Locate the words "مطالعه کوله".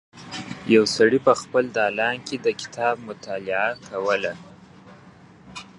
3.09-4.33